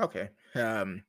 [0.00, 0.30] Okay.
[0.54, 1.04] Um,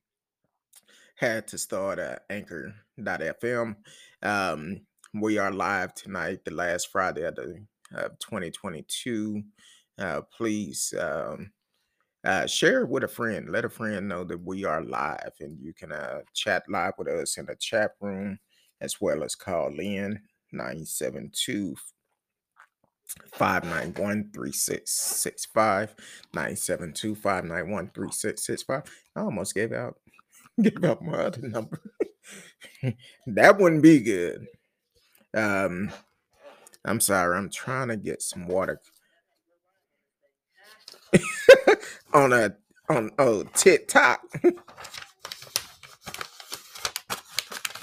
[1.16, 3.76] had to start at anchor.fm.
[4.22, 4.82] Um,
[5.14, 9.44] we are live tonight, the last Friday of the of 2022.
[10.00, 11.52] Uh, please um,
[12.26, 13.50] uh, share it with a friend.
[13.50, 17.08] Let a friend know that we are live and you can uh, chat live with
[17.08, 18.40] us in the chat room
[18.82, 20.20] as well as call in
[20.52, 21.76] 972
[23.34, 25.96] 591 3665
[26.34, 28.84] 972 591 3665.
[29.16, 29.98] I almost gave out
[30.62, 31.82] gave out my other number.
[33.28, 34.48] that wouldn't be good.
[35.34, 35.92] Um
[36.86, 38.82] I'm sorry, I'm trying to get some water
[42.14, 42.56] on a
[42.90, 44.22] on oh TikTok.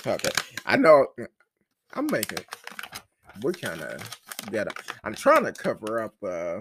[0.06, 0.30] okay.
[0.66, 1.06] I know
[1.94, 2.44] I'm making
[3.42, 4.68] We're kind of get
[5.04, 6.60] I'm trying to cover up uh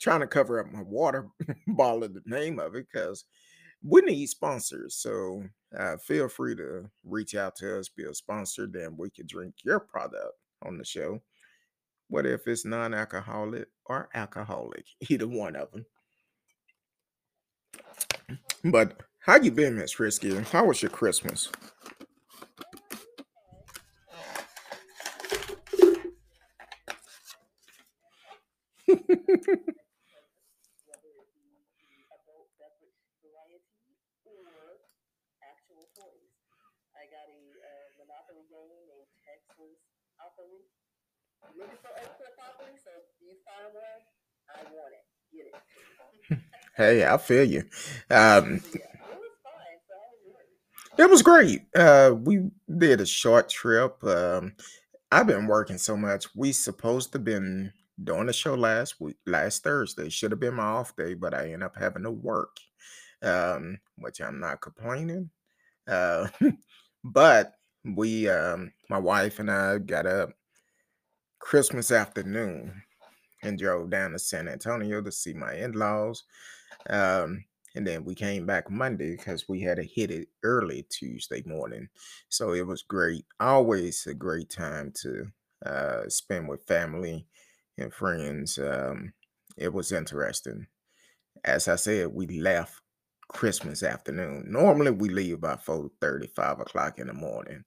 [0.00, 1.28] trying to cover up my water
[1.68, 3.24] bottle of the name of it because
[3.82, 4.96] we need sponsors.
[4.96, 5.42] So
[5.78, 9.54] uh, feel free to reach out to us, be a sponsor, then we can drink
[9.64, 11.22] your product on the show.
[12.08, 14.86] What if it's non-alcoholic or alcoholic?
[15.08, 15.86] Either one of them.
[18.64, 20.34] But how you been, Miss Risky?
[20.36, 21.50] How was your Christmas?
[46.76, 47.64] Hey, I feel you.
[48.10, 48.60] Um,
[50.98, 51.62] it was great.
[51.74, 54.02] Uh, we did a short trip.
[54.04, 54.54] Um,
[55.12, 56.26] I've been working so much.
[56.36, 60.08] We supposed to been doing the show last week, last Thursday.
[60.08, 62.56] Should have been my off day, but I ended up having to work.
[63.20, 65.30] Um, which I'm not complaining.
[65.88, 66.28] Uh,
[67.04, 70.30] but we, um, my wife and I got up
[71.40, 72.82] Christmas afternoon
[73.42, 76.24] and drove down to San Antonio to see my in-laws.
[76.90, 77.44] Um,
[77.74, 81.88] and then we came back Monday because we had to hit it early Tuesday morning.
[82.28, 83.24] So it was great.
[83.40, 85.26] Always a great time to
[85.64, 87.26] uh, spend with family
[87.78, 88.58] and friends.
[88.58, 89.12] Um,
[89.56, 90.66] it was interesting.
[91.44, 92.80] As I said, we left
[93.28, 94.46] Christmas afternoon.
[94.48, 97.64] Normally we leave about 4 5 o'clock in the morning.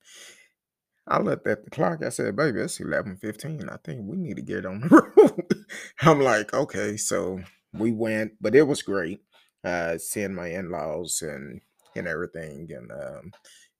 [1.07, 2.03] I looked at the clock.
[2.03, 3.69] I said, baby, it's 11 15.
[3.69, 5.65] I think we need to get on the road.
[6.01, 6.97] I'm like, okay.
[6.97, 7.41] So
[7.73, 9.21] we went, but it was great.
[9.63, 11.61] Uh, seeing my in-laws and
[11.95, 13.31] and everything, and um,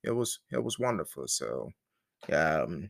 [0.04, 1.28] it was it was wonderful.
[1.28, 1.72] So,
[2.32, 2.90] um,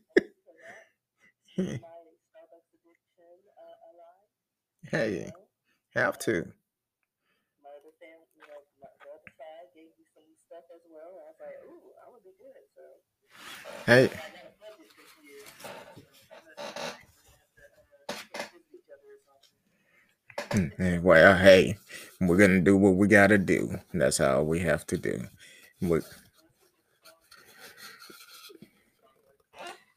[4.91, 5.31] hey,
[5.95, 6.45] have to.
[13.85, 14.09] Hey,
[20.49, 21.77] mm, eh, well, hey,
[22.21, 23.77] we're gonna do what we gotta do.
[23.93, 25.23] That's all we have to do.
[25.81, 25.99] We,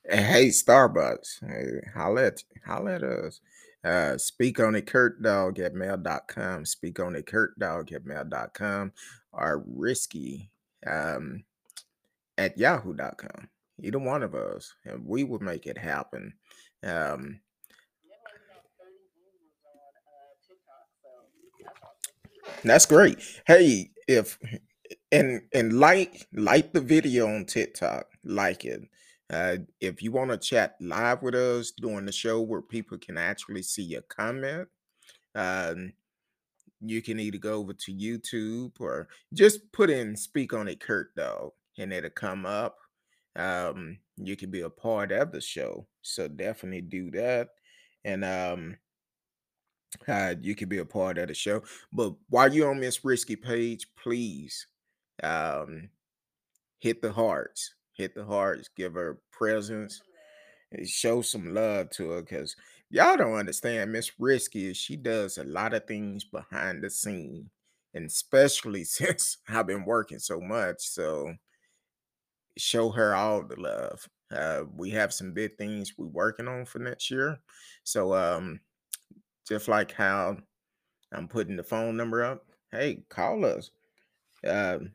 [0.09, 3.41] hey, Starbucks, hey, holla at, holla at us.
[3.85, 6.65] Uh, speak on it, Kurt Dog at mail.com.
[6.65, 8.93] Speak on it, Kurt Dog at mail.com.
[9.33, 10.51] Or risky
[10.87, 11.45] um,
[12.39, 13.49] at yahoo.com.
[13.83, 16.33] Either one of us, and we will make it happen.
[16.85, 17.41] Um,
[22.63, 23.19] that's great.
[23.47, 24.39] Hey, if
[25.11, 28.83] and and like like the video on TikTok, like it.
[29.33, 33.17] Uh, if you want to chat live with us during the show where people can
[33.17, 34.69] actually see your comment,
[35.35, 35.93] um,
[36.81, 41.15] you can either go over to YouTube or just put in "Speak on it, Kurt
[41.15, 42.77] Dog," and it'll come up.
[43.37, 47.49] Um, you can be a part of the show, so definitely do that.
[48.05, 48.77] And um,
[50.07, 51.63] uh, you can be a part of the show.
[51.93, 54.67] But while you're on Miss Risky page, please
[55.23, 55.89] um,
[56.79, 60.03] hit the hearts, hit the hearts, give her presents,
[60.73, 62.57] and show some love to her because
[62.91, 63.93] y'all don't understand.
[63.93, 67.51] Miss Risky, she does a lot of things behind the scene.
[67.95, 70.81] and especially since I've been working so much.
[70.81, 71.35] So
[72.57, 74.09] show her all the love.
[74.35, 77.39] Uh, we have some big things we're working on for next year.
[77.85, 78.61] So um,
[79.49, 80.39] just like how
[81.13, 83.71] I'm putting the phone number up, hey, call us.
[84.47, 84.93] Um,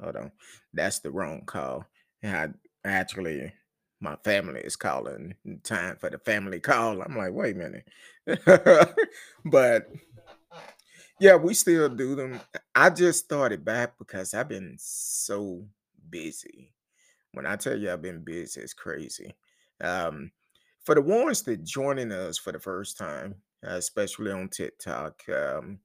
[0.00, 0.32] hold on,
[0.74, 1.84] that's the wrong call.
[2.34, 2.48] I
[2.84, 3.52] actually
[4.00, 5.34] my family is calling.
[5.62, 7.02] Time for the family call.
[7.02, 8.96] I'm like, wait a minute,
[9.44, 9.88] but
[11.20, 12.40] yeah, we still do them.
[12.74, 15.66] I just started back because I've been so
[16.10, 16.72] busy.
[17.32, 19.34] When I tell you I've been busy, it's crazy.
[19.80, 20.32] Um,
[20.84, 25.80] for the ones that joining us for the first time, especially on TikTok, um,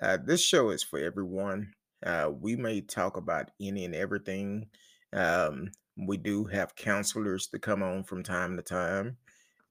[0.00, 1.72] uh, this show is for everyone.
[2.04, 4.68] Uh, we may talk about any and everything.
[5.16, 9.16] Um, we do have counselors to come on from time to time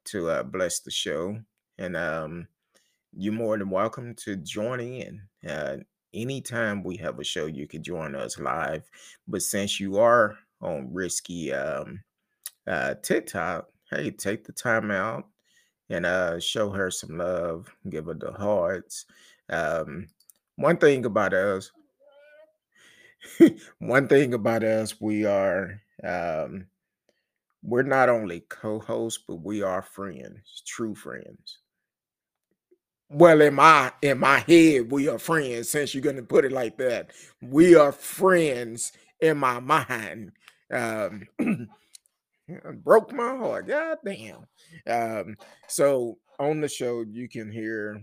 [0.06, 1.38] to uh, bless the show,
[1.78, 2.48] and um,
[3.16, 5.22] you're more than welcome to join in.
[5.48, 5.78] Uh,
[6.14, 8.90] anytime we have a show, you can join us live.
[9.28, 12.02] But since you are on risky um,
[12.68, 15.28] uh, TikTok, hey, take the time out
[15.90, 19.06] and uh, show her some love, give her the hearts.
[19.50, 20.08] Um,
[20.56, 21.72] one thing about us,
[23.80, 26.68] one thing about us, we are um,
[27.64, 31.60] we're not only co-hosts, but we are friends, true friends.
[33.10, 35.70] Well, in my in my head, we are friends.
[35.70, 37.12] Since you're gonna put it like that,
[37.42, 40.32] we are friends in my mind.
[40.72, 41.28] Um,
[42.84, 43.68] broke my heart.
[43.68, 44.46] God damn.
[44.88, 45.38] Um,
[45.68, 48.02] so on the show, you can hear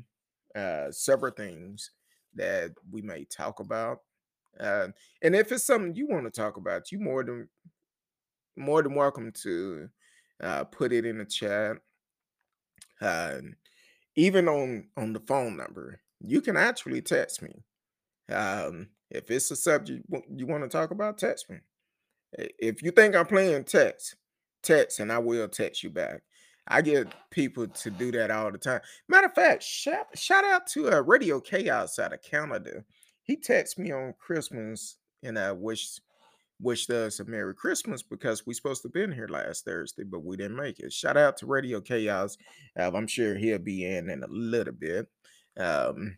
[0.56, 1.90] uh, several things
[2.34, 3.98] that we may talk about.
[4.58, 4.88] Uh,
[5.22, 7.48] and if it's something you want to talk about, you more than
[8.56, 9.88] more than welcome to
[10.42, 11.76] uh, put it in the chat.
[13.00, 13.38] Uh,
[14.16, 17.64] even on on the phone number, you can actually text me.
[18.32, 20.04] Um, if it's a subject
[20.34, 21.58] you want to talk about, text me.
[22.32, 24.16] If you think I'm playing text,
[24.62, 26.22] text and I will text you back.
[26.68, 28.80] I get people to do that all the time.
[29.08, 32.84] Matter of fact, shout, shout out to uh, Radio Chaos out of Canada.
[33.24, 36.00] He texted me on Christmas and I wish
[36.60, 40.24] wished us a Merry Christmas because we supposed to have been here last Thursday, but
[40.24, 40.92] we didn't make it.
[40.92, 42.36] Shout out to Radio Chaos.
[42.78, 45.08] Uh, I'm sure he'll be in in a little bit.
[45.58, 46.16] Um,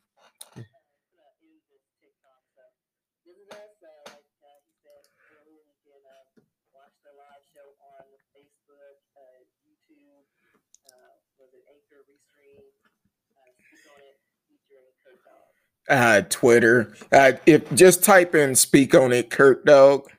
[15.88, 16.94] uh Twitter.
[17.12, 20.10] Uh if just type in speak on it, Kurt Dog.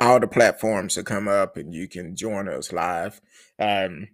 [0.00, 3.20] All the platforms will come up and you can join us live.
[3.58, 4.08] Um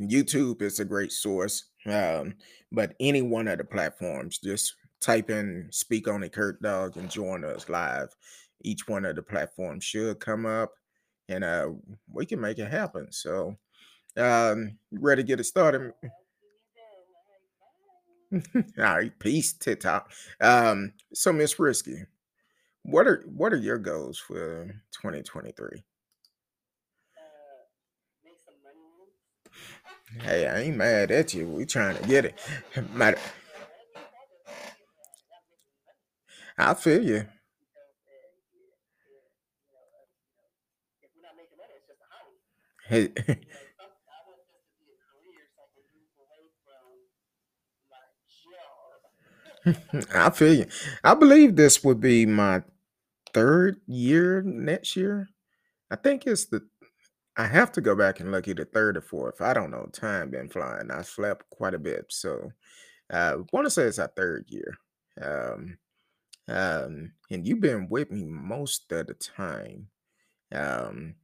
[0.00, 1.64] YouTube is a great source.
[1.86, 2.34] Um,
[2.70, 7.10] but any one of the platforms, just type in speak on it, Kurt Dog, and
[7.10, 8.14] join us live.
[8.62, 10.72] Each one of the platforms should come up
[11.28, 11.70] and uh
[12.12, 13.08] we can make it happen.
[13.10, 13.56] So
[14.16, 15.92] um ready to get it started.
[18.56, 20.10] All right, peace, TikTok.
[20.40, 22.04] Um, so Miss Risky,
[22.84, 25.84] what are what are your goals for 2023?
[30.22, 31.48] Hey, I ain't mad at you.
[31.48, 32.34] We trying to get it.
[32.94, 33.18] Matter,
[36.58, 37.26] I feel you.
[42.88, 43.08] Hey,
[50.14, 50.66] I feel you.
[51.04, 52.62] I believe this would be my
[53.34, 55.28] third year next year.
[55.90, 56.62] I think it's the
[57.36, 59.40] I have to go back and look at the third or fourth.
[59.40, 59.86] I don't know.
[59.92, 60.90] Time been flying.
[60.90, 62.06] I slept quite a bit.
[62.10, 62.50] So
[63.10, 64.74] uh want to say it's our third year.
[65.22, 65.78] Um
[66.48, 69.88] um and you've been with me most of the time.
[70.52, 71.16] Um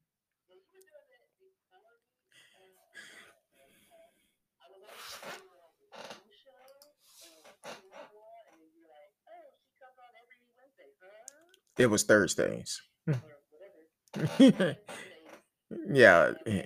[11.79, 12.83] it was Thursdays.
[14.39, 16.33] yeah.
[16.47, 16.63] eh,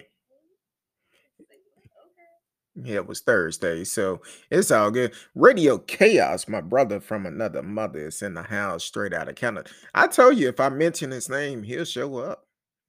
[2.75, 5.13] Yeah, it was Thursday, so it's all good.
[5.35, 9.71] Radio Chaos, my brother from another mother, is in the house straight out of Canada.
[9.95, 12.47] I told you if I mention his name, he'll show up.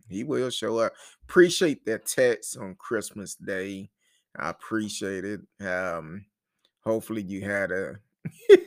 [0.07, 0.93] He will show up.
[1.27, 3.89] Appreciate that text on Christmas Day.
[4.37, 5.41] I appreciate it.
[5.65, 6.25] Um,
[6.85, 7.95] hopefully you had a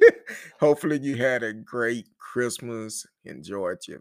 [0.61, 3.07] hopefully you had a great Christmas.
[3.25, 4.01] Enjoyed your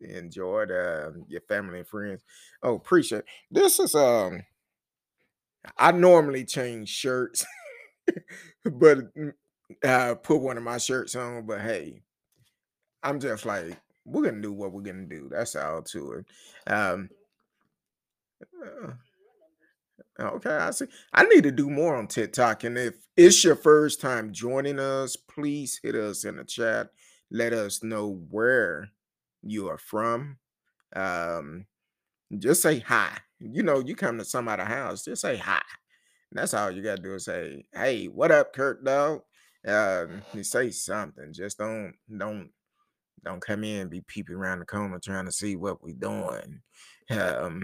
[0.00, 2.22] enjoyed uh, your family and friends.
[2.62, 4.42] Oh, appreciate this is um
[5.76, 7.44] I normally change shirts,
[8.64, 9.32] but mm,
[9.84, 12.02] uh, put one of my shirts on, but hey,
[13.02, 15.28] I'm just like, we're gonna do what we're gonna do.
[15.30, 16.26] That's all to it.
[16.72, 17.10] Um,
[18.42, 18.92] uh,
[20.18, 20.86] okay, I see.
[21.12, 25.16] I need to do more on TikTok, and if it's your first time joining us,
[25.16, 26.88] please hit us in the chat.
[27.30, 28.90] Let us know where
[29.42, 30.38] you are from.
[30.94, 31.66] Um,
[32.38, 33.18] just say hi.
[33.38, 35.62] You know, you come to somebody's house, just say hi.
[36.32, 39.22] That's all you gotta do is say, "Hey, what up, Kurt dog?"
[39.66, 41.32] Um, you say something.
[41.32, 42.50] Just don't don't
[43.24, 46.60] don't come in and be peeping around the corner trying to see what we're doing.
[47.10, 47.62] Um,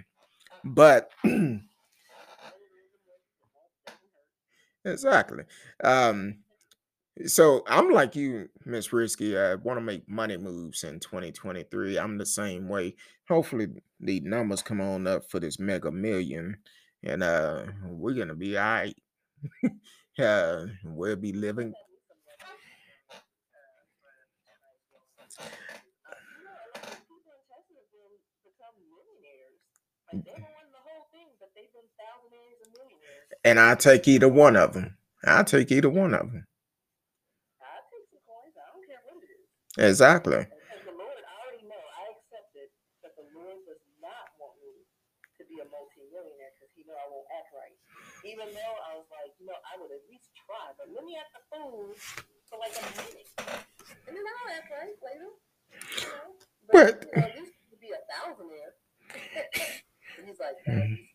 [0.65, 1.11] but
[4.85, 5.45] exactly.
[5.83, 6.37] Um,
[7.27, 9.39] so I'm like you, Miss Risky.
[9.39, 11.99] I want to make money moves in 2023.
[11.99, 12.97] I'm the same way.
[13.29, 13.69] Hopefully,
[14.01, 16.57] the numbers come on up for this mega million,
[17.05, 18.97] and uh, we're gonna be all right.
[20.21, 21.75] uh, we'll be living.
[33.45, 34.97] And I take either one of them.
[35.25, 36.47] I take either one of them.
[39.79, 40.45] Exactly.
[40.45, 42.69] Because the Lord, I already know, I accepted
[43.01, 44.85] that the Lord does not want me
[45.41, 47.73] to be a multi-millionaire because he know I won't act right.
[48.21, 51.17] Even though I was like, you know, I would at least try, but let me
[51.17, 51.89] act the fool
[52.53, 53.29] for like a minute.
[54.07, 55.31] And then I'll act right later.
[55.33, 56.29] You know?
[56.69, 58.73] But- But, you know, at least be a thousandaire.
[60.21, 60.95] and he's like, mm-hmm.
[60.95, 61.12] still.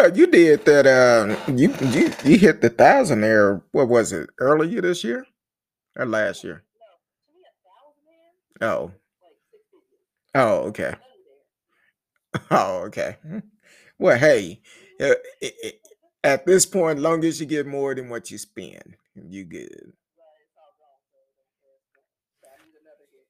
[0.00, 0.86] Well, you did that.
[0.86, 3.60] Uh, you you you hit the thousand there.
[3.72, 4.30] What was it?
[4.38, 5.26] Earlier this year
[5.96, 6.64] or last year?
[8.60, 8.92] Oh,
[10.34, 10.94] oh, okay.
[12.50, 13.16] Oh, okay.
[13.98, 14.62] Well, hey,
[15.00, 15.14] uh,
[16.24, 19.92] at this point, long as you get more than what you spend, you good.
[20.02, 21.76] I don't care.
[22.40, 23.26] So I need another hit.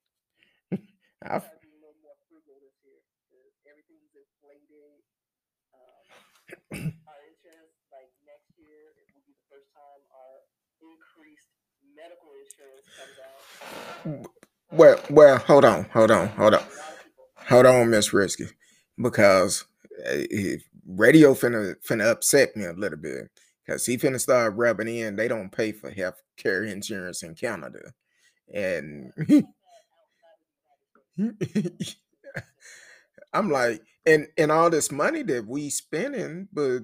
[1.23, 2.99] I try to be a little more frugal this year
[3.31, 5.03] because everything's inflated.
[5.75, 10.37] Um, our insurance, like next year, it will be the first time our
[10.83, 11.51] increased
[11.97, 13.43] medical insurance comes out.
[14.73, 17.25] well, well, hold on, hold on, hold on, A lot of people.
[17.49, 18.47] hold on, Miss Risky,
[19.01, 19.65] because
[20.07, 23.29] if radio finna finna upset me a little bit
[23.65, 25.17] because he finna start rubbing in.
[25.17, 27.93] They don't pay for health care insurance in Canada,
[28.53, 29.13] and
[33.33, 36.81] I'm like, and and all this money that we spending, but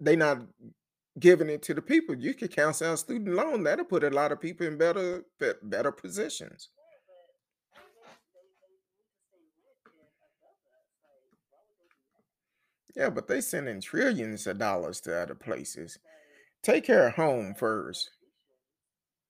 [0.00, 0.40] they not
[1.18, 2.16] giving it to the people.
[2.16, 3.64] You could cancel out student loan.
[3.64, 6.68] That'll put a lot of people in better be- better positions.
[12.96, 15.98] Yeah, but they sending trillions of dollars to other places.
[16.62, 18.10] Take care of home first.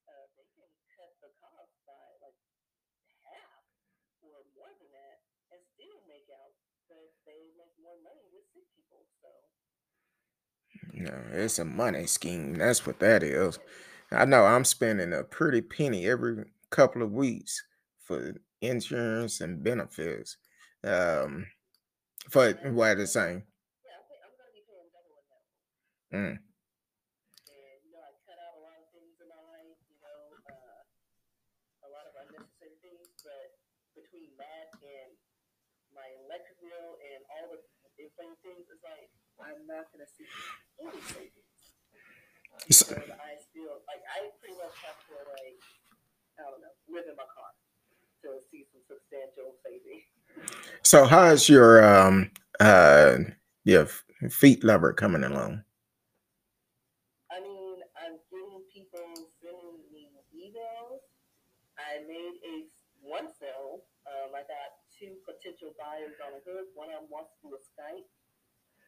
[0.09, 2.37] Uh, they can cut the cost by like
[3.29, 3.61] half
[4.25, 5.21] or more than that
[5.53, 6.53] and still make out
[6.89, 9.05] that they make more money with sick people.
[9.21, 9.29] So
[10.99, 12.55] No, it's a money scheme.
[12.55, 13.57] That's what that is.
[14.11, 17.63] I know I'm spending a pretty penny every couple of weeks
[18.03, 20.35] for insurance and benefits.
[20.83, 21.47] Um,
[22.27, 23.47] for what the same.
[23.87, 26.19] yeah, I think I'm gonna be paying double in.
[26.19, 26.35] Mm.
[26.35, 30.19] And you know, I cut out a lot of things in my life, you know,
[30.51, 30.83] uh,
[31.87, 33.55] a lot of unnecessary things, but
[33.95, 35.15] between that and
[35.95, 37.63] my electric bill and all the
[38.43, 39.07] things, it's like
[39.41, 40.27] I'm not gonna see
[40.81, 41.35] any savings.
[42.69, 45.59] S- Because I still like I pretty much have to like
[46.39, 47.51] I don't know, live in my car
[48.23, 50.07] to see some substantial savings.
[50.83, 53.17] So how's your um uh
[53.63, 53.87] your
[54.29, 55.63] feet lover coming along?
[57.31, 59.05] I mean, I'm getting people
[59.41, 61.03] sending me emails.
[61.77, 62.55] I made a
[63.01, 63.85] one sale.
[64.09, 66.67] Um, I got two potential buyers on the hook.
[66.75, 68.09] One of them wants to do a Skype,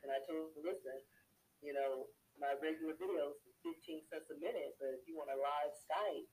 [0.04, 0.98] and I told them, listen,
[1.62, 5.38] you know, my regular videos is 15 cents a minute, but if you want a
[5.38, 6.30] live Skype,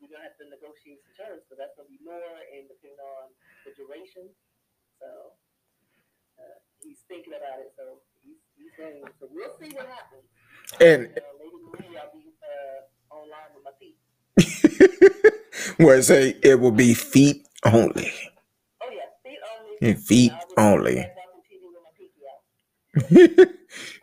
[0.00, 2.24] you're gonna have to negotiate some terms because that's gonna be more,
[2.56, 3.28] and depending on
[3.68, 4.32] the duration.
[4.96, 5.36] So
[6.40, 7.72] uh, he's thinking about it.
[7.76, 9.04] So he's he's going.
[9.20, 10.24] So we'll see what happens.
[10.80, 13.98] And Uh, Lady Marie, I'll be uh, online with my feet.
[15.78, 18.12] where it say it will be feet only.
[18.80, 19.76] Oh yeah, feet only.
[19.82, 20.94] And feet only.
[20.94, 22.24] be watching TV with my pinky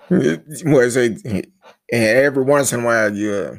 [0.07, 1.47] where it and
[1.91, 3.57] every once in a while you uh,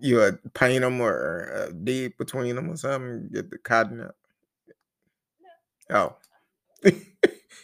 [0.00, 4.16] you uh, paint them or uh, dig between them or something, get the cotton out.
[5.90, 6.16] Oh.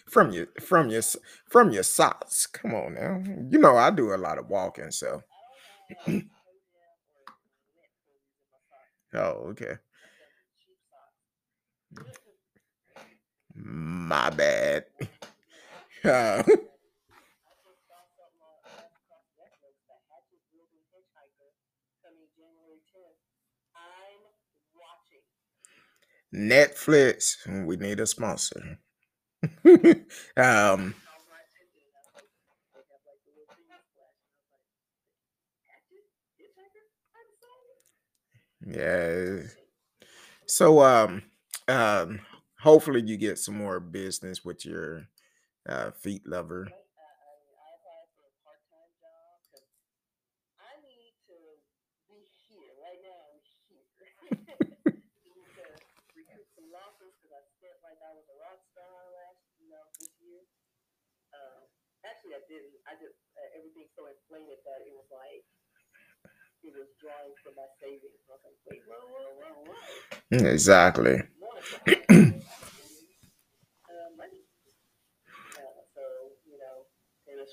[0.07, 1.03] from your from your
[1.49, 2.47] from your socks.
[2.47, 3.23] Come on now.
[3.51, 5.23] You know I do a lot of walking, so
[5.91, 6.25] I don't have
[9.15, 9.77] Oh, okay.
[11.95, 12.37] Got some cheap
[12.95, 13.07] socks.
[13.55, 14.85] My bad.
[16.07, 16.47] Netflix,
[19.87, 21.51] The Hatchet Wielding Hitchhiker,
[22.03, 23.19] coming January 10th.
[23.75, 24.23] I'm
[24.75, 25.23] watching.
[26.35, 27.37] Netflix,
[27.67, 28.79] we need a sponsor.
[30.37, 30.95] um,
[38.67, 39.43] yeah.
[40.47, 41.23] So um
[41.69, 42.21] um
[42.61, 45.07] hopefully you get some more business with your
[45.69, 46.69] uh feet lover.
[61.35, 61.63] Um,
[62.07, 62.75] actually, I didn't.
[62.89, 65.45] I just uh, everything's so inflated that it was like
[66.65, 68.19] it was drawing from my savings.
[68.27, 70.51] I was like, wait, whoa, whoa, whoa, whoa.
[70.51, 71.23] Exactly.
[71.41, 72.43] monetize
[73.89, 74.43] uh, money.
[75.57, 76.05] Uh, so,
[76.47, 76.87] you know,
[77.31, 77.47] in the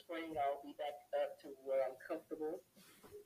[0.77, 2.61] back up to where I'm comfortable.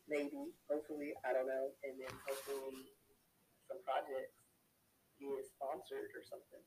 [0.07, 1.69] Maybe, hopefully, I don't know.
[1.83, 2.87] And then hopefully
[3.67, 4.35] some projects
[5.19, 6.63] get sponsored or something.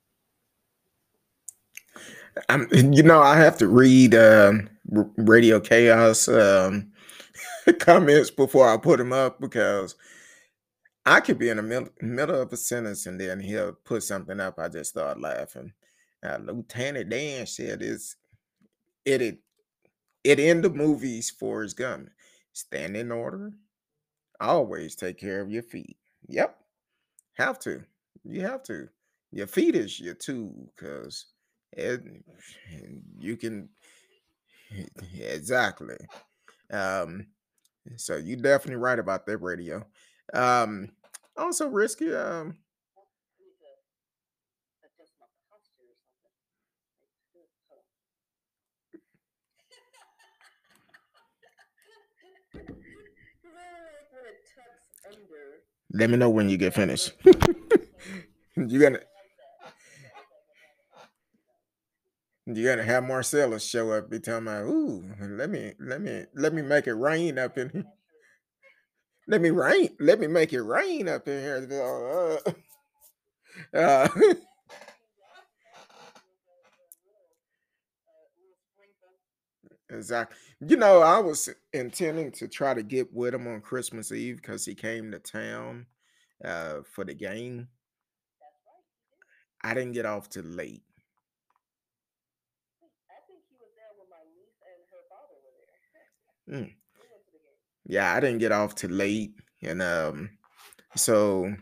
[2.49, 4.69] I'm, you know, I have to read um,
[5.17, 6.91] Radio Chaos um,
[7.79, 9.95] comments before I put them up because
[11.05, 14.39] I could be in the middle, middle of a sentence and then he'll put something
[14.39, 14.59] up.
[14.59, 15.73] I just start laughing.
[16.23, 18.15] Uh, Lieutenant Dan said, "It's
[19.05, 19.39] it it
[20.23, 22.09] it in the movies Forrest Gump.
[22.53, 23.53] Stand in order.
[24.39, 25.97] Always take care of your feet.
[26.27, 26.57] Yep,
[27.35, 27.83] have to.
[28.23, 28.89] You have to.
[29.31, 31.27] Your feet is your tool because
[33.19, 33.69] you can
[35.19, 35.95] exactly.
[36.71, 37.27] Um,
[37.97, 39.85] so you definitely right about that radio.
[40.33, 40.89] Um,
[41.37, 42.13] also risky.
[42.15, 42.57] Um,
[42.97, 43.03] I
[43.39, 43.71] need to
[44.85, 46.53] adjust my posture or something.
[46.53, 47.95] Like, good, hold on.
[53.41, 55.63] Because I like when it tucks under.
[55.93, 57.11] Let me know when you get finished.
[57.25, 57.33] you
[58.55, 58.99] you're gonna
[62.45, 64.09] you're gonna have Marcella show up.
[64.09, 67.69] Be talking me, ooh, let me let me let me make it rain up in
[67.69, 67.85] here.
[69.27, 69.89] Let me rain.
[69.99, 72.37] Let me make it rain up in here.
[73.73, 74.07] Uh, uh,
[79.91, 80.37] Exactly.
[80.61, 84.65] You know, I was intending to try to get with him on Christmas Eve because
[84.65, 85.85] he came to town
[86.43, 87.67] uh, for the game.
[89.63, 90.81] I didn't get off till late.
[93.09, 96.61] I think he was there when my niece and her father were there.
[96.61, 96.65] Mm.
[96.65, 97.95] We went to the game.
[97.95, 100.31] Yeah, I didn't get off till late, and um,
[100.95, 101.53] so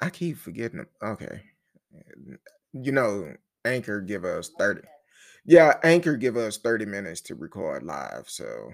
[0.00, 0.78] I keep forgetting.
[0.78, 0.88] them.
[1.02, 1.42] Okay,
[2.72, 3.32] you know,
[3.64, 4.82] Anchor give us thirty.
[5.44, 8.28] Yeah, Anchor give us thirty minutes to record live.
[8.28, 8.72] So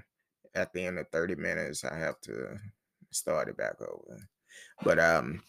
[0.55, 2.59] at the end of thirty minutes, I have to
[3.11, 4.29] start it back over.
[4.85, 5.43] But um,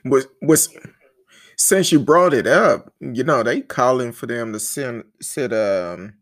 [0.06, 0.70] was was
[1.58, 6.16] since you brought it up, you know, they calling for them to send sit um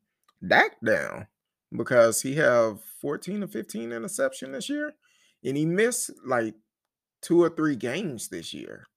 [0.45, 1.27] Dak down
[1.75, 4.93] because he have 14 or 15 interception this year.
[5.43, 6.55] And he missed like
[7.21, 8.87] two or three games this year.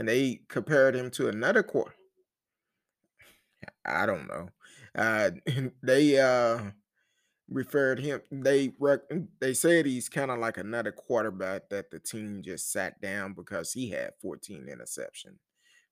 [0.00, 1.94] And they compared him to another quarter.
[3.84, 4.48] I don't know.
[4.94, 5.30] Uh
[5.82, 6.70] they uh
[7.48, 9.10] referred him they rec-
[9.40, 13.72] they said he's kind of like another quarterback that the team just sat down because
[13.72, 15.38] he had 14 interception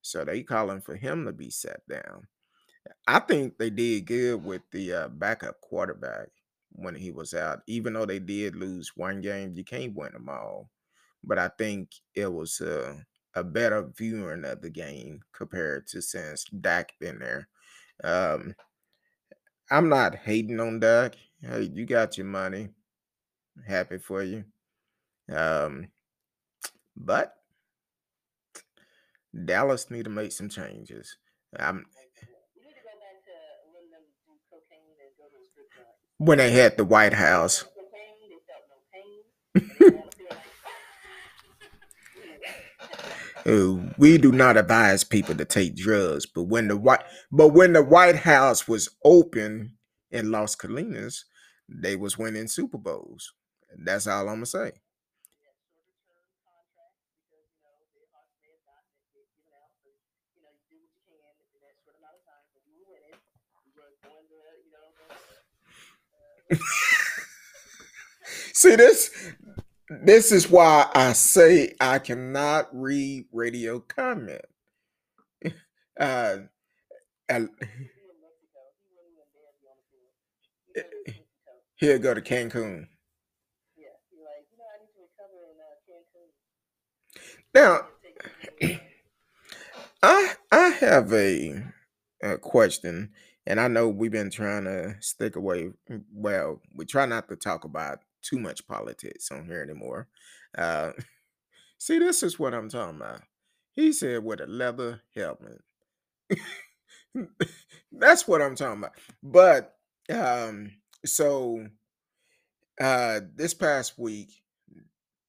[0.03, 2.29] so they calling for him to be sat down
[3.07, 6.29] I think they did good with the uh, backup quarterback
[6.73, 7.63] when he was out.
[7.67, 10.71] Even though they did lose one game, you can't win them all.
[11.25, 13.01] But I think it was uh,
[13.39, 17.49] a better viewing of the game compared to since Dak been there.
[18.03, 18.55] Um,
[19.71, 21.15] I'm not hating on Dak.
[21.41, 22.71] Hey, you got your money.
[23.67, 24.45] Happy for you.
[25.33, 25.89] Um,
[26.97, 27.35] but
[29.45, 31.17] Dallas need to make some changes.
[31.59, 31.87] I'm
[36.19, 37.63] when they had the White House.
[37.75, 39.23] Cocaine, they felt no pain.
[39.55, 40.39] and they wanna feel like,
[43.37, 47.51] Uh, Uh, we do not advise people to take drugs, but when the white but
[47.51, 49.79] when the White House was open
[50.13, 51.25] in Las Colinas,
[51.69, 53.35] they was winning Super Bowls.
[53.85, 54.73] That's all I'm gonna say.
[68.53, 69.11] See this
[69.91, 74.43] this is why I say I cannot read radio comment.
[76.01, 76.39] Uh,
[81.99, 82.21] go to Cancun.
[82.23, 82.87] Cancun
[87.55, 87.81] Now,
[90.03, 91.65] I I have a,
[92.23, 93.11] a question,
[93.47, 95.71] and I know we've been trying to stick away.
[96.13, 100.09] Well, we try not to talk about too much politics on here anymore.
[100.57, 100.93] Uh,
[101.79, 103.23] see, this is what I'm talking about.
[103.73, 105.61] He said with a leather helmet.
[107.93, 108.93] That's what I'm talking about.
[109.23, 109.77] But
[110.13, 110.73] um,
[111.05, 111.67] so
[112.81, 114.31] uh, this past week,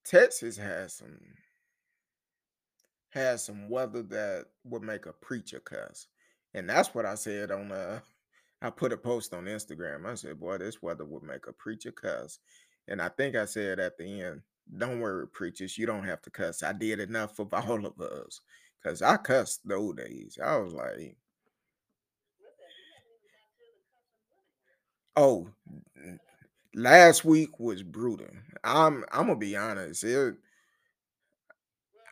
[0.06, 1.20] Texas has some
[3.12, 6.08] has some weather that would make a preacher cuss.
[6.54, 8.00] And that's what I said on uh
[8.62, 10.06] I put a post on Instagram.
[10.06, 12.40] I said, boy, this weather would make a preacher cuss.
[12.90, 14.42] And I think I said at the end,
[14.78, 16.64] don't worry, preachers, you don't have to cuss.
[16.64, 18.42] I did enough for all of us.
[18.84, 20.40] Cause I cussed those days.
[20.44, 21.16] I was like, listen
[22.38, 24.80] we haven't even got to the cussing women yet
[25.18, 25.50] oh,
[26.76, 28.28] last week was brutal.
[28.64, 30.04] I'm I'm gonna be honest.
[30.06, 30.36] It,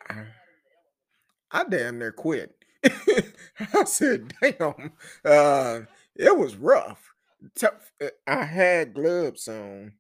[0.10, 2.56] I, you're not in the element I damn near quit.
[3.74, 4.92] I said, damn,
[5.26, 5.82] uh,
[6.16, 7.13] it was rough.
[7.56, 7.92] Tough.
[8.02, 9.94] uh, I had gloves on,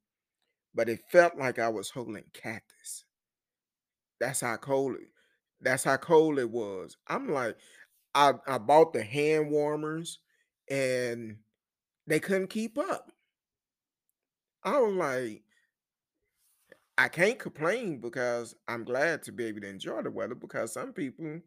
[0.77, 3.05] but it felt like I was holding cactus.
[4.19, 5.09] That's how cold it.
[5.61, 6.97] That's how cold it was.
[7.07, 7.57] I'm like,
[8.15, 10.19] I I bought the hand warmers,
[10.69, 11.39] and
[12.07, 13.11] they couldn't keep up.
[14.63, 15.43] I was like,
[16.97, 20.93] I can't complain because I'm glad to be able to enjoy the weather because some
[20.93, 21.41] people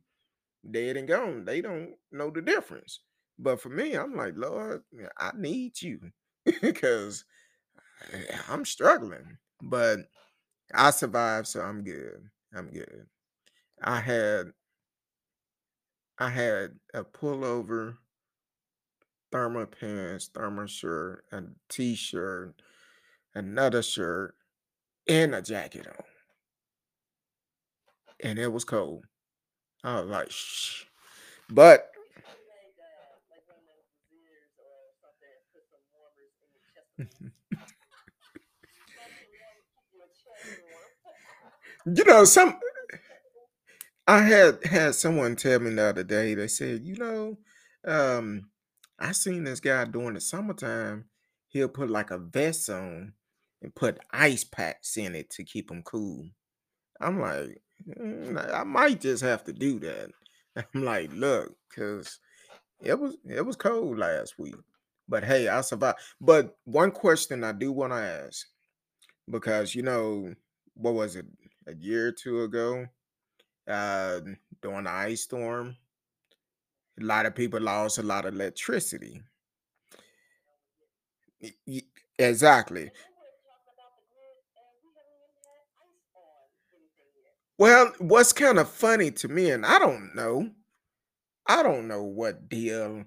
[0.70, 1.44] dead and gone.
[1.44, 3.00] They don't know the difference.
[3.38, 4.82] But for me, I'm like, Lord,
[5.18, 6.12] I need you
[6.62, 7.24] because
[8.48, 9.38] I'm struggling.
[9.62, 10.00] But
[10.74, 12.22] I survived, so I'm good.
[12.54, 13.06] I'm good.
[13.82, 14.52] I had
[16.18, 17.98] I had a pullover,
[19.32, 22.62] thermal pants, thermal shirt, a t-shirt,
[23.34, 24.36] another shirt,
[25.08, 26.04] and a jacket on.
[28.20, 29.04] And it was cold.
[29.84, 30.84] I was like, shh.
[31.50, 35.84] But you should make uh like one of those Zers or something and put some
[35.94, 36.92] warmers in your chest
[38.94, 40.92] Something warm keep your chest warm
[41.86, 42.58] you know, some
[44.06, 46.34] I had had someone tell me the other day.
[46.34, 47.38] They said, you know,
[47.84, 48.50] um,
[48.98, 51.06] I seen this guy during the summertime.
[51.48, 53.14] He'll put like a vest on
[53.62, 56.28] and put ice packs in it to keep him cool.
[57.00, 60.10] I'm like, "Mm, I might just have to do that.
[60.74, 62.20] I'm like, look, cause
[62.82, 64.56] it was it was cold last week.
[65.08, 65.98] But hey, I survived.
[66.20, 68.46] But one question I do want to ask,
[69.30, 70.34] because you know,
[70.74, 71.26] what was it,
[71.66, 72.86] a year or two ago?
[73.68, 74.20] Uh
[74.62, 75.76] during the ice storm,
[77.00, 79.20] a lot of people lost a lot of electricity.
[82.18, 82.82] Exactly.
[82.82, 84.92] and then we're talking about the grid and we haven't even
[85.40, 86.44] had ice on
[86.76, 90.50] anything yet Well, what's kind of funny to me, and I don't know,
[91.46, 93.04] I don't know what deal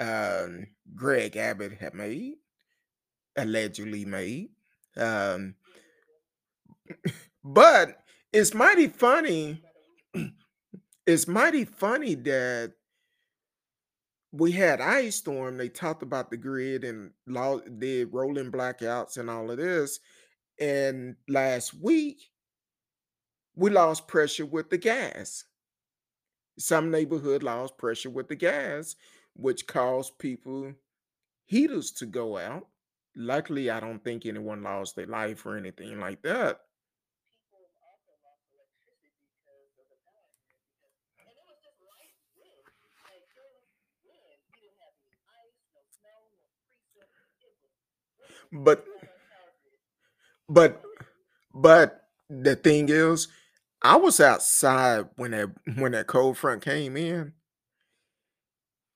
[0.00, 2.34] um, Greg Abbott had made,
[3.36, 4.50] allegedly made.
[4.96, 5.56] Um,
[7.44, 7.98] but
[8.32, 9.62] it's mighty funny.
[11.06, 12.74] It's mighty funny that
[14.32, 15.56] we had ice storm.
[15.56, 20.00] They talked about the grid and law did rolling blackouts and all of this.
[20.60, 22.30] And last week
[23.56, 25.44] we lost pressure with the gas.
[26.58, 28.96] Some neighborhood lost pressure with the gas
[29.34, 30.74] which caused people
[31.46, 32.68] heaters to go out.
[33.16, 36.60] Luckily, I don't think anyone lost their life or anything like that.
[37.50, 40.66] People also lost electricity because of the power grid.
[40.74, 42.64] Because, and it was just light wind.
[43.02, 44.38] Like there was wind.
[44.50, 47.08] We didn't have any ice, no snow, no precip.
[47.42, 47.74] It was
[48.18, 48.33] wind.
[48.52, 48.84] But
[50.48, 50.82] but
[51.54, 53.28] but the thing is,
[53.82, 57.32] I was outside when that when that cold front came in.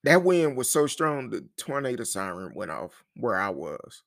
[0.05, 4.03] That wind was so strong the tornado siren went off where I was.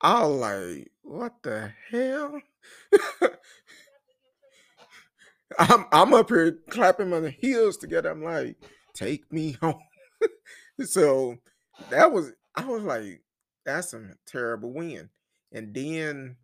[0.00, 2.40] I was like, what the hell?
[5.58, 8.10] I'm I'm up here clapping my heels together.
[8.10, 8.56] I'm like,
[8.94, 9.80] take me home.
[10.84, 11.36] so
[11.90, 13.22] that was I was like,
[13.68, 15.10] that's a terrible wind.
[15.52, 16.36] And then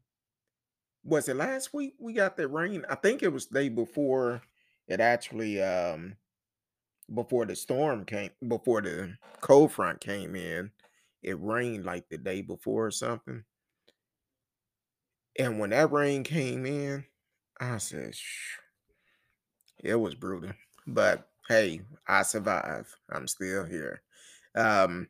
[1.03, 2.85] was it last week we got the rain?
[2.89, 4.43] I think it was the day before
[4.87, 6.17] it actually um
[7.13, 10.73] before the storm came before the cold front came in.
[11.23, 13.45] It rained like the day before or something.
[15.39, 17.07] And when that rain came in,
[17.61, 18.59] I said, "Shh."
[19.83, 20.53] it was brutal.
[20.87, 22.95] But hey, I survived.
[23.11, 24.03] I'm still here.
[24.55, 25.09] Um,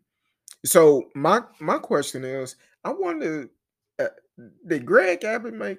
[0.65, 3.51] so my my question is, I wonder,
[3.99, 4.07] uh,
[4.67, 5.79] did Greg Abbott make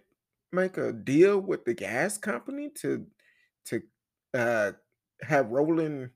[0.51, 3.05] make a deal with the gas company to
[3.65, 3.81] to
[4.33, 4.71] uh
[5.21, 6.09] have rolling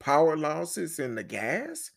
[0.00, 1.90] power losses in the gas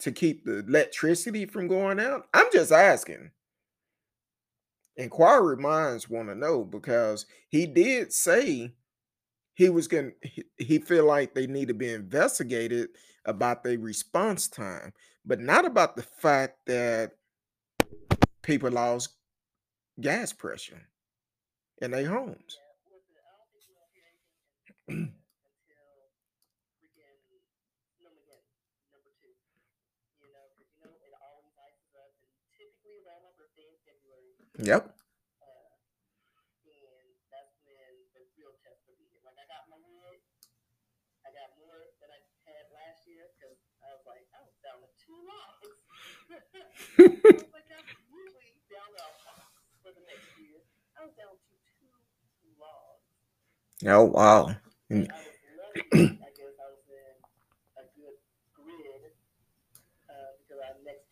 [0.00, 2.26] to keep the electricity from going out?
[2.34, 3.30] I'm just asking.
[4.96, 8.74] Inquiry minds want to know because he did say
[9.54, 12.88] he was going he, he feel like they need to be investigated
[13.28, 14.92] about their response time,
[15.24, 17.12] but not about the fact that
[18.42, 19.10] people lost
[20.00, 20.88] gas pressure
[21.82, 22.58] in their homes.
[34.60, 34.80] Yeah,
[53.86, 54.52] Oh,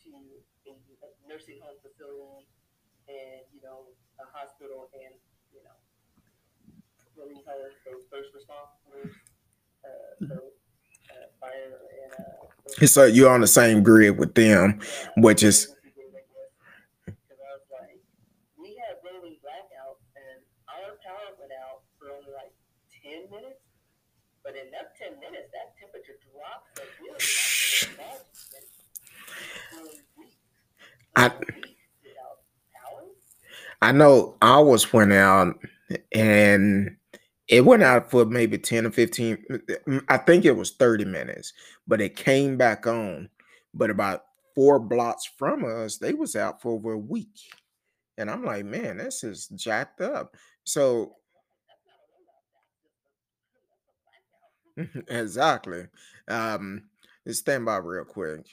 [0.05, 0.23] to
[1.03, 2.43] a nursing home
[3.09, 3.87] and, you know,
[4.19, 5.15] a hospital and,
[5.55, 5.75] you know,
[12.87, 14.81] so, you're on the same grid with them,
[15.17, 16.53] which is emergency grid, I guess.
[17.07, 17.99] Because I was like,
[18.61, 22.53] we had rolling blackouts and our power went out for only like
[23.03, 23.63] 10 minutes.
[24.45, 26.66] But in that 10 minutes, that temperature dropped so really,
[31.17, 31.31] I
[33.83, 35.55] I know ours went out
[36.13, 36.97] and
[37.49, 39.37] it went out for maybe 10 or 15
[39.89, 41.53] mm, I think it was 30 minutes,
[41.87, 43.29] but it came back on.
[43.75, 47.39] But about four blocks from us, they was out for over a week.
[48.19, 50.37] And I'm like, man, this is jacked up.
[50.65, 51.15] So
[51.67, 52.89] That's not a rollout, that's just
[53.77, 54.66] a, that's a blackout.
[55.09, 55.87] exactly.
[56.29, 56.85] Um
[57.29, 58.47] stand by real quick.